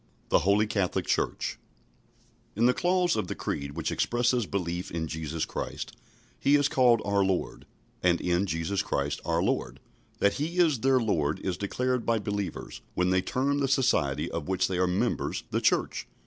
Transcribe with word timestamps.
THE 0.29 0.39
HOLY 0.39 0.65
CATHOLIC 0.65 1.05
CHURCH 1.05 1.59
In 2.55 2.65
the 2.65 2.73
clause 2.73 3.15
of 3.15 3.27
the 3.27 3.35
Creed 3.35 3.73
which 3.73 3.91
expresses 3.91 4.47
belief 4.47 4.89
in 4.89 5.07
Jesus 5.07 5.45
Christ, 5.45 5.95
He 6.39 6.55
is 6.55 6.67
called 6.67 7.03
our 7.05 7.23
Lord 7.23 7.67
"And 8.01 8.19
in 8.19 8.47
Jesus 8.47 8.81
Christ 8.81 9.21
our 9.25 9.43
Lord." 9.43 9.79
That 10.17 10.33
He 10.41 10.57
is 10.57 10.79
their 10.79 10.99
Lord 10.99 11.39
is 11.41 11.55
declared 11.55 12.03
by 12.03 12.17
believers, 12.17 12.81
when 12.95 13.11
they 13.11 13.21
term 13.21 13.59
the 13.59 13.67
society 13.67 14.27
of 14.31 14.47
which 14.47 14.67
they 14.67 14.79
are 14.79 14.87
members 14.87 15.43
"the 15.51 15.61
Church." 15.61 16.07